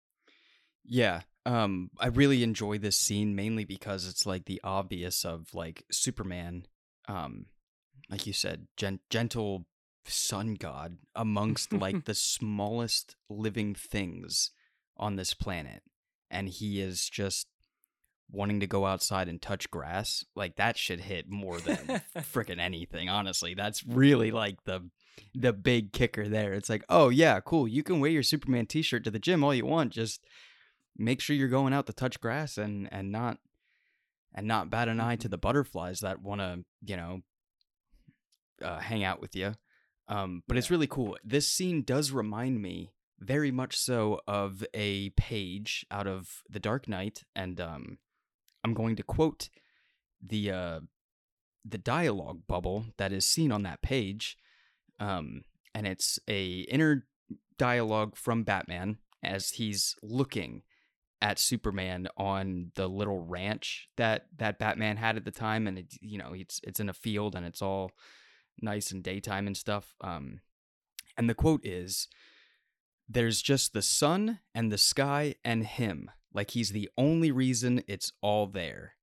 [0.84, 1.22] Yeah.
[1.44, 6.66] Um I really enjoy this scene mainly because it's like the obvious of like Superman
[7.06, 7.46] um
[8.10, 9.66] like you said gen- gentle
[10.06, 14.50] sun god amongst like the smallest living things
[14.98, 15.82] on this planet
[16.30, 17.46] and he is just
[18.30, 21.76] wanting to go outside and touch grass like that should hit more than
[22.18, 24.90] freaking anything honestly that's really like the
[25.34, 29.02] the big kicker there it's like oh yeah cool you can wear your superman t-shirt
[29.02, 30.24] to the gym all you want just
[30.96, 33.38] make sure you're going out to touch grass and and not
[34.34, 37.20] and not bat an eye to the butterflies that want to you know
[38.62, 39.54] uh, hang out with you
[40.08, 45.10] um but it's really cool this scene does remind me very much so of a
[45.10, 47.98] page out of the dark knight and um
[48.64, 49.48] i'm going to quote
[50.24, 50.80] the uh
[51.64, 54.36] the dialogue bubble that is seen on that page
[55.00, 55.42] um
[55.74, 57.06] and it's a inner
[57.58, 60.62] dialogue from batman as he's looking
[61.20, 65.94] at Superman on the little ranch that that Batman had at the time, and it,
[66.00, 67.92] you know it's it's in a field and it's all
[68.60, 69.94] nice and daytime and stuff.
[70.00, 70.40] Um,
[71.16, 72.08] and the quote is,
[73.08, 78.12] "There's just the sun and the sky and him, like he's the only reason it's
[78.20, 78.94] all there."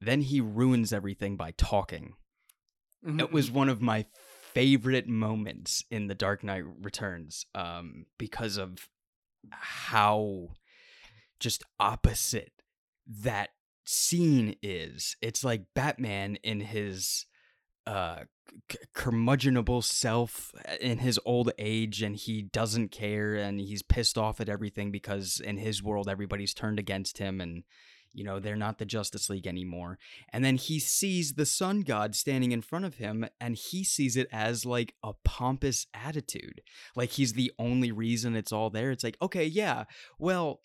[0.00, 2.14] Then he ruins everything by talking.
[3.04, 4.06] It was one of my
[4.52, 8.88] favorite moments in The Dark Knight Returns um, because of
[9.50, 10.48] how
[11.40, 12.52] just opposite
[13.06, 13.50] that
[13.84, 15.16] scene is.
[15.20, 17.26] It's like Batman in his
[17.86, 18.20] uh
[18.94, 24.40] curmudgeonable self uh, in his old age and he doesn't care and he's pissed off
[24.40, 27.64] at everything because in his world everybody's turned against him and
[28.12, 29.98] you know they're not the justice league anymore.
[30.32, 34.16] And then he sees the sun god standing in front of him and he sees
[34.16, 36.60] it as like a pompous attitude.
[36.94, 38.90] Like he's the only reason it's all there.
[38.90, 39.84] It's like okay yeah
[40.18, 40.60] well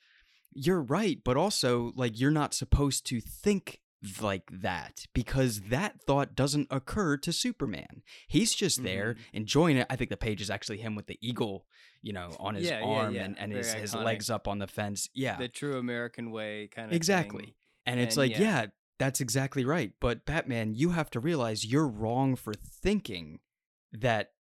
[0.53, 3.79] you're right but also like you're not supposed to think
[4.21, 9.17] like that because that thought doesn't occur to superman he's just there Mhm.
[9.33, 11.65] enjoying it i think the page is actually him with the eagle
[12.03, 13.23] you know on his Yeah, yeah, arm yeah.
[13.23, 16.67] and, and Very his, his legs up on the fence yeah the true american way
[16.67, 17.55] kind of Exactly.
[17.87, 18.41] And it's And like, yeah.
[18.61, 18.65] yeah.
[18.99, 19.93] that's exactly right.
[20.01, 23.39] But Batman, you have to realize you're wrong for thinking
[23.93, 24.31] that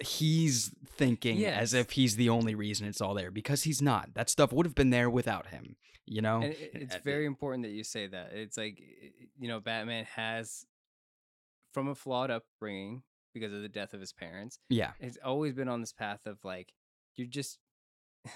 [0.00, 4.14] he's thinking as if he's the only reason it's all there because he's not.
[4.14, 6.42] That stuff would have been there without him, you know?
[6.42, 8.32] And it's very important that you say that.
[8.32, 8.80] It's like
[9.38, 10.66] you know, Batman has
[11.72, 14.58] from a flawed upbringing, because of the death of his parents.
[14.68, 14.92] Yeah.
[15.00, 16.72] It's always been on this path of like
[17.16, 17.58] you're just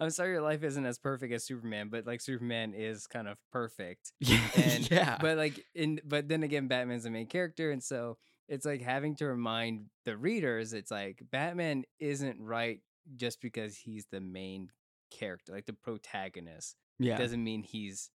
[0.00, 3.38] I'm sorry your life isn't as perfect as Superman, but like Superman is kind of
[3.52, 4.12] perfect.
[4.56, 5.18] And yeah.
[5.20, 8.18] but like in but then again Batman's the main character and so
[8.48, 12.80] it's like having to remind the readers it's like Batman isn't right
[13.16, 14.70] just because he's the main
[15.10, 16.76] character, like the protagonist.
[16.98, 17.16] yeah.
[17.16, 18.10] Doesn't mean he's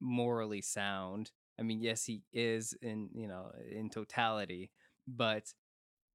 [0.00, 1.30] morally sound.
[1.58, 4.70] I mean, yes, he is in, you know, in totality,
[5.06, 5.52] but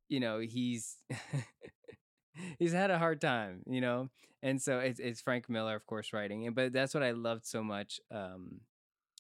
[0.09, 0.97] you know, he's
[2.59, 4.09] he's had a hard time, you know?
[4.41, 6.45] And so it's it's Frank Miller, of course, writing.
[6.47, 8.61] And but that's what I loved so much um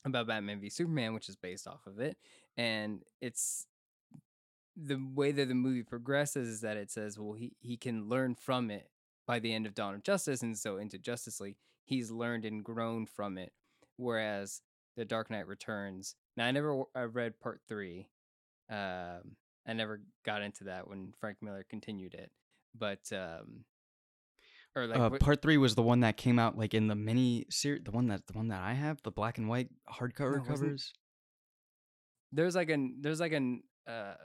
[0.05, 2.17] about Batman v Superman, which is based off of it.
[2.57, 3.67] And it's
[4.75, 8.35] the way that the movie progresses is that it says, well, he, he can learn
[8.35, 8.89] from it
[9.27, 10.41] by the end of Dawn of Justice.
[10.43, 13.51] And so into Justice League, he's learned and grown from it.
[13.97, 14.61] Whereas
[14.97, 18.09] The Dark Knight Returns, now I never I read part three.
[18.69, 19.35] Um,
[19.67, 22.31] I never got into that when Frank Miller continued it.
[22.75, 23.65] But, um,
[24.75, 26.95] or like, uh, what- part three was the one that came out like in the
[26.95, 30.37] mini series, the one that the one that I have, the black and white hardcover
[30.39, 30.91] No, covers.
[32.31, 34.15] there's like an, there's like an, uh,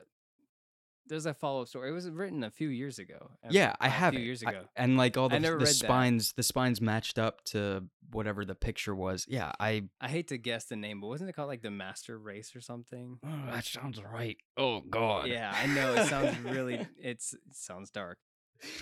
[1.09, 1.88] there's a follow up story.
[1.90, 3.31] It was written a few years ago.
[3.51, 4.14] Yeah, few- have.
[4.14, 4.27] A few it.
[4.27, 4.62] years I- ago.
[4.77, 5.75] and like all the, the read that.
[5.75, 9.27] spines, the spines matched up to whatever the picture was.
[9.29, 9.85] Yeah, I.
[10.01, 12.61] I hate to guess the name, but wasn't it called like the Master Race or
[12.61, 13.18] something?
[13.25, 14.37] Oh, that sounds right.
[14.57, 15.27] Oh God.
[15.29, 16.87] Yeah, I know it sounds really.
[16.99, 18.18] It's it sounds dark,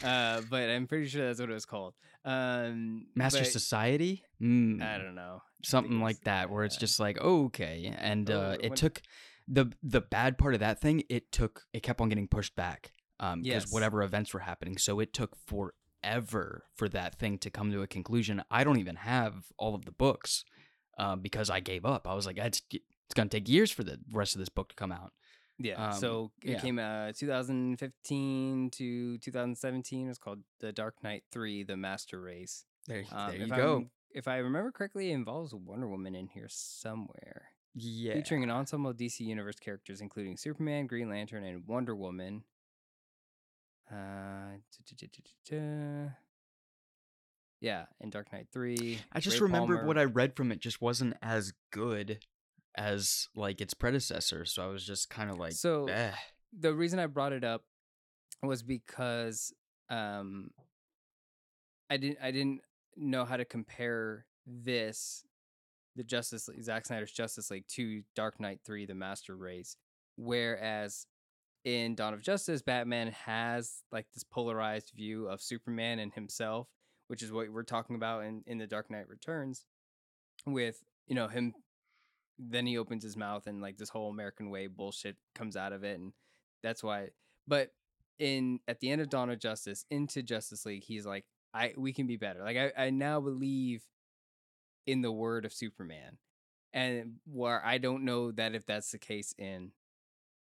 [0.03, 1.95] uh, but I'm pretty sure that's what it was called.
[2.25, 4.23] Um, Master but Society.
[4.43, 5.43] Mm, I don't know.
[5.63, 9.01] something like that, where it's just like okay, and Oh, uh, it when- took
[9.49, 11.03] the the bad part of that thing.
[11.09, 12.93] It took it kept on getting pushed back.
[13.19, 13.73] Um, because Yes.
[13.73, 17.87] whatever events were happening, so it took forever for that thing to come to a
[17.87, 18.43] conclusion.
[18.51, 20.45] I don't even have all of the books,
[20.99, 22.07] uh, because I gave up.
[22.07, 24.75] I was like, it's it's gonna take years for the rest of this book to
[24.75, 25.15] come out.
[25.59, 25.83] Yeah.
[25.93, 26.61] Um, so it yeah.
[26.61, 30.05] came uh 2015 to 2017.
[30.05, 32.65] It was called The Dark Knight 3: The Master Race.
[32.87, 33.73] There, Um, there you if go.
[33.77, 37.51] I'm- if I remember correctly, it involves Wonder Woman in here somewhere.
[37.79, 38.15] Yeah.
[38.15, 42.43] featuring an ensemble of DC Universe characters including Superman, Green Lantern, and Wonder Woman.
[43.93, 44.57] Uh,
[47.61, 48.99] yeah, and Dark Knight Three.
[49.13, 49.87] I just Ray remembered Palmer.
[49.87, 52.19] what I read from it just wasn't as good
[52.77, 56.13] as like its predecessor, so I was just kind of like, So- eh.
[56.59, 57.65] the reason I brought it up
[58.43, 59.53] was because
[59.89, 60.51] um
[61.89, 62.61] I didn't I didn't
[62.97, 65.25] know how to compare this
[65.97, 69.77] the Justice League Zack Snyder's Justice League to Dark Knight 3 The Master Race
[70.17, 71.07] whereas
[71.65, 76.69] in Dawn of Justice Batman has like this polarized view of Superman and himself
[77.09, 79.65] which is what we're talking about in in The Dark Knight Returns
[80.47, 81.55] with you know him
[82.39, 85.85] then he opens his mouth and like this whole American way bullshit comes out of
[85.85, 86.13] it and
[86.63, 87.09] that's why
[87.49, 87.71] but
[88.19, 91.93] in at the end of Dawn of Justice into Justice League, he's like, I we
[91.93, 92.43] can be better.
[92.43, 93.83] Like I, I now believe
[94.87, 96.19] in the word of Superman.
[96.73, 99.73] And where I don't know that if that's the case in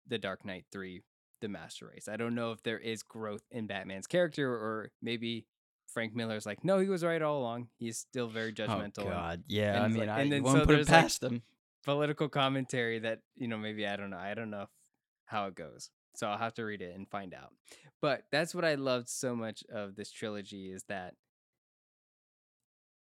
[0.07, 1.01] the Dark Knight 3,
[1.41, 2.07] the Master Race.
[2.07, 5.45] I don't know if there is growth in Batman's character or maybe
[5.87, 7.67] Frank Miller's like, no, he was right all along.
[7.77, 8.99] He's still very oh, judgmental.
[8.99, 9.75] Oh and God, yeah.
[9.75, 11.41] and I mean, like- I and then won't so put it there's, like, past them.
[11.83, 14.17] Political commentary that, you know, maybe I don't know.
[14.17, 14.69] I don't know if,
[15.25, 15.89] how it goes.
[16.15, 17.53] So I'll have to read it and find out.
[18.01, 21.15] But that's what I loved so much of this trilogy is that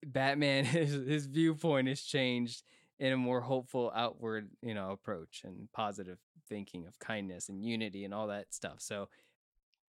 [0.05, 2.63] Batman his, his viewpoint has changed
[2.99, 6.17] in a more hopeful outward, you know, approach and positive
[6.49, 8.77] thinking of kindness and unity and all that stuff.
[8.79, 9.09] So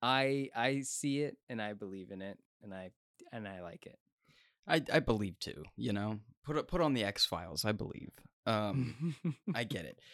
[0.02, 2.90] I I see it and I believe in it and I
[3.32, 3.98] and I like it.
[4.66, 5.64] I I believe too.
[5.76, 7.64] You know, put it- put on the X Files.
[7.64, 8.10] I believe.
[8.46, 9.14] Um,
[9.54, 9.98] I get it.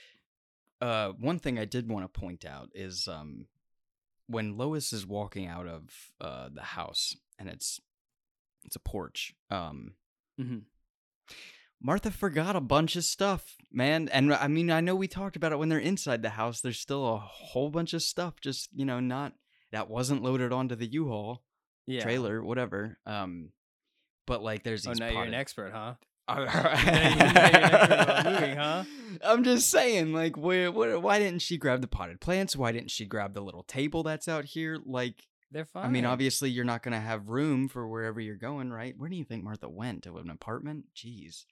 [0.81, 3.47] Uh, one thing I did want to point out is um,
[4.27, 5.89] when Lois is walking out of
[6.21, 7.81] uh the house and it's
[8.65, 9.35] it's a porch.
[9.51, 9.95] Um,
[10.41, 10.63] Mhm.
[11.81, 14.09] Martha forgot a bunch of stuff, man.
[14.09, 16.61] And I mean, I know we talked about it when they're inside the house.
[16.61, 19.35] There's still a whole bunch of stuff, just you know, not
[19.73, 21.43] that wasn't loaded onto the U-Haul
[21.87, 22.03] yeah.
[22.03, 22.99] trailer, whatever.
[23.07, 23.51] Um,
[24.27, 25.01] but like, there's these Oh, these.
[25.01, 25.95] now you're an expert, huh?
[26.29, 26.45] I'm
[28.33, 28.85] moving, huh?
[29.25, 32.57] I'm just saying, like, where, where, why didn't she grab the potted plants?
[32.57, 34.79] Why didn't she grab the little table that's out here?
[34.85, 35.87] Like, They're fine.
[35.87, 38.93] I mean, obviously, you're not gonna have room for wherever you're going, right?
[38.99, 40.03] Where do you think Martha went?
[40.03, 40.87] To an apartment?
[40.97, 41.45] Jeez.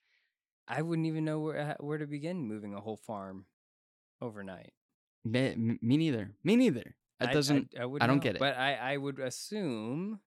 [0.66, 3.46] I wouldn't even know where uh, where to begin moving a whole farm
[4.20, 4.72] overnight.
[5.24, 6.32] Me, me neither.
[6.42, 6.96] Me neither.
[7.20, 7.74] That I- doesn't.
[7.78, 8.40] I, I, I don't know, get it.
[8.40, 10.18] But I, I would assume.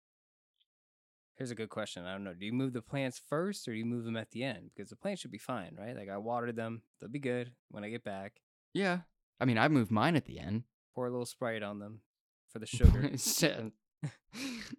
[1.35, 2.05] Here's a good question.
[2.05, 2.33] I don't know.
[2.33, 4.69] Do you move the plants first or do you move them at the end?
[4.73, 5.93] Because the plants should be fine, right?
[5.97, 8.39] Like I watered them; they'll be good when I get back.
[8.73, 8.99] yeah.
[9.37, 10.63] I mean, I moved mine at the end.
[10.93, 11.99] Pour a little Sprite on them
[12.55, 13.11] for the sugar.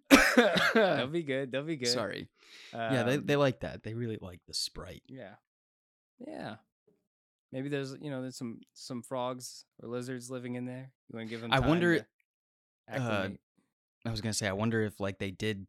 [0.73, 1.51] They'll be good.
[1.51, 1.87] They'll be good.
[1.89, 2.29] Sorry.
[2.73, 3.83] yeah, they Um, they like that.
[3.83, 5.03] They really like the Sprite.
[5.07, 5.35] Yeah.
[6.25, 6.55] Yeah.
[7.51, 10.91] Maybe there's you know there's some some frogs or lizards living in there.
[11.09, 11.51] You want to give them?
[11.53, 12.05] I wonder,
[12.91, 13.29] uh.
[14.05, 15.67] I was gonna say, I wonder if like they did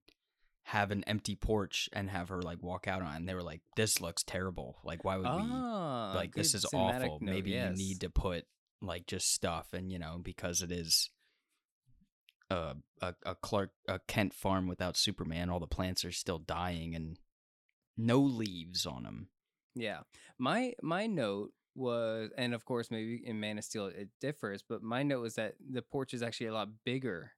[0.64, 3.60] have an empty porch and have her like walk out on, and they were like,
[3.76, 4.78] "This looks terrible.
[4.82, 5.30] Like, why would we?
[5.30, 7.20] ah, Like, this is awful.
[7.20, 7.70] note, Maybe yes.
[7.70, 8.44] you need to put
[8.82, 11.10] like just stuff, and you know, because it is."
[12.50, 16.94] A, a a Clark a Kent farm without Superman, all the plants are still dying
[16.94, 17.18] and
[17.96, 19.28] no leaves on them.
[19.74, 20.00] Yeah.
[20.38, 24.82] My my note was and of course maybe in Man of Steel it differs, but
[24.82, 27.32] my note was that the porch is actually a lot bigger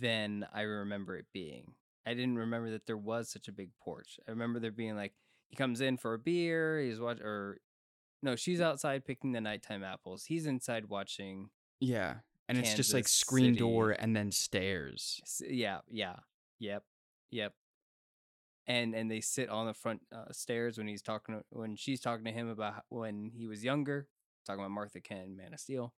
[0.00, 1.74] than I remember it being.
[2.06, 4.18] I didn't remember that there was such a big porch.
[4.26, 5.12] I remember there being like
[5.48, 7.58] he comes in for a beer, he's watch or
[8.22, 10.24] no, she's outside picking the nighttime apples.
[10.24, 12.16] He's inside watching Yeah,
[12.48, 13.58] and it's just like screen City.
[13.58, 15.20] door and then stairs.
[15.48, 16.16] Yeah, yeah,
[16.58, 16.84] yep,
[17.30, 17.54] yep.
[18.66, 22.00] And and they sit on the front uh, stairs when he's talking to, when she's
[22.00, 24.08] talking to him about when he was younger,
[24.46, 25.92] talking about Martha Kent, Man of Steel.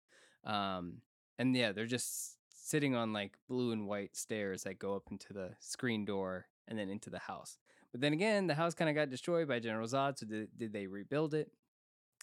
[0.43, 1.01] Um,
[1.37, 5.33] and yeah, they're just sitting on like blue and white stairs that go up into
[5.33, 7.59] the screen door and then into the house.
[7.91, 10.73] But then again, the house kind of got destroyed by General Zod, so did, did
[10.73, 11.51] they rebuild it?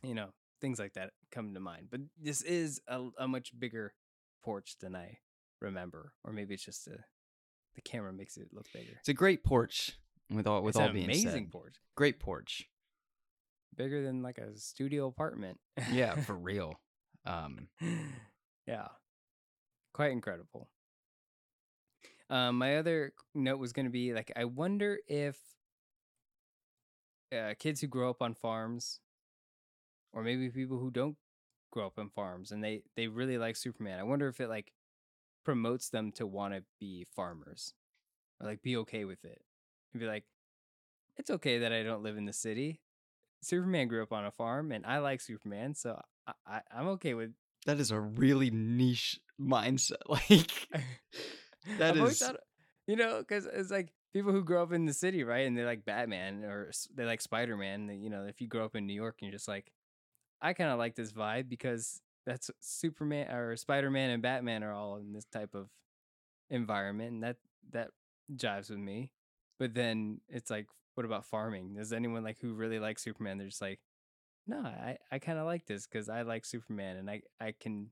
[0.03, 0.29] You know,
[0.61, 1.89] things like that come to mind.
[1.91, 3.95] But this is a, a much bigger
[4.43, 5.19] porch than I
[5.61, 6.97] remember, or maybe it's just a,
[7.75, 8.93] the camera makes it look bigger.
[9.01, 9.93] It's a great porch
[10.31, 11.53] with all with it's all an being amazing said.
[11.53, 12.69] porch, Great porch.
[13.77, 15.59] bigger than like a studio apartment.
[15.91, 16.81] Yeah, for real.
[17.25, 17.69] Um,
[18.67, 18.89] yeah,
[19.95, 20.69] quite incredible.
[22.31, 25.37] Um, my other note was going to be like, I wonder if
[27.37, 29.01] uh, kids who grow up on farms,
[30.13, 31.17] or maybe people who don't
[31.73, 33.99] grow up on farms, and they they really like Superman.
[33.99, 34.73] I wonder if it like
[35.45, 37.75] promotes them to want to be farmers,
[38.41, 39.41] or like be okay with it,
[39.93, 40.25] and be like,
[41.17, 42.81] it's okay that I don't live in the city.
[43.43, 47.15] Superman grew up on a farm, and I like Superman, so I, I, I'm okay
[47.15, 47.31] with
[47.67, 49.97] that is a really niche mindset.
[50.09, 50.51] Like
[51.79, 52.37] That is- thought-
[52.89, 55.47] you know, because it's like people who grow up in the city, right?
[55.47, 57.89] And they like Batman or they like Spider Man.
[58.03, 59.71] You know, if you grow up in New York and you're just like,
[60.43, 64.73] I kind of like this vibe because that's Superman or Spider Man and Batman are
[64.73, 65.69] all in this type of
[66.51, 67.37] environment, and that
[67.71, 67.91] that
[68.35, 69.13] jives with me.
[69.59, 71.75] But then it's like, what about farming?
[71.77, 73.39] Does anyone like who really likes Superman?
[73.39, 73.81] They're just like,
[74.47, 77.91] no, I I kind of like this because I like Superman, and I I can,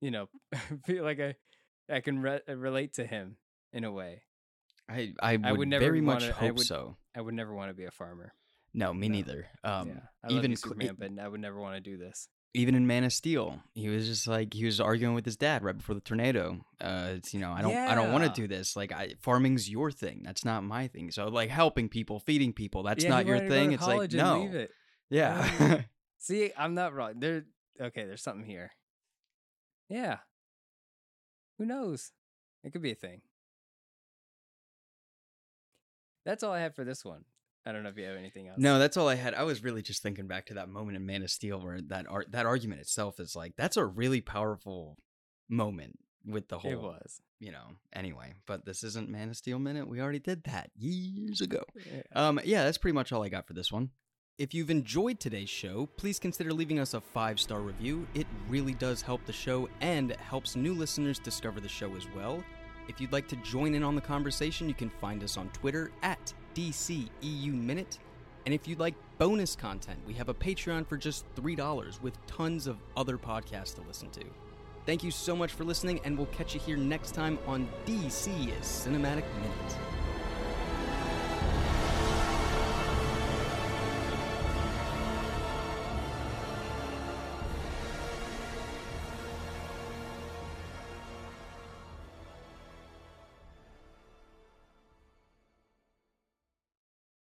[0.00, 0.28] you know,
[0.86, 1.34] feel like I
[1.90, 3.36] I can re- uh, relate to him
[3.72, 4.22] in a way.
[4.88, 6.96] I I would, would never very much wanna- I hope would- so.
[7.16, 8.32] I would never want to be a farmer.
[8.76, 9.14] No, me no.
[9.14, 9.46] neither.
[9.64, 12.28] Um, yeah, I love even you, Superman, but I would never want to do this.
[12.54, 15.64] even in Man of Steel, he was just like he was arguing with his dad
[15.64, 16.60] right before the tornado.
[16.80, 18.76] Uh, it's you know I don't I don't want to do this.
[18.76, 20.22] Like I, farming's your thing.
[20.24, 21.10] That's not my thing.
[21.10, 23.72] So like helping people, feeding people, that's Yeah, not your thing.
[23.72, 24.70] It's like no, it.
[25.10, 25.82] yeah.
[26.18, 27.14] See, I'm not wrong.
[27.18, 27.44] There,
[27.80, 28.04] okay.
[28.04, 28.72] There's something here.
[29.88, 30.18] Yeah.
[31.58, 32.12] Who knows?
[32.64, 33.22] It could be a thing.
[36.24, 37.24] That's all I have for this one.
[37.66, 38.58] I don't know if you have anything else.
[38.58, 39.34] No, that's all I had.
[39.34, 42.06] I was really just thinking back to that moment in Man of Steel where that
[42.08, 44.96] art that argument itself is like that's a really powerful
[45.48, 47.20] moment with the whole it was.
[47.40, 47.72] you know.
[47.92, 49.88] Anyway, but this isn't Man of Steel minute.
[49.88, 51.64] We already did that years ago.
[51.74, 52.02] Yeah.
[52.14, 53.90] Um yeah, that's pretty much all I got for this one.
[54.38, 58.06] If you've enjoyed today's show, please consider leaving us a 5-star review.
[58.14, 62.44] It really does help the show and helps new listeners discover the show as well.
[62.86, 65.90] If you'd like to join in on the conversation, you can find us on Twitter
[66.02, 67.98] at DCEU Minute.
[68.46, 72.66] And if you'd like bonus content, we have a Patreon for just $3 with tons
[72.66, 74.24] of other podcasts to listen to.
[74.86, 78.30] Thank you so much for listening, and we'll catch you here next time on DC
[78.60, 79.76] Cinematic Minute.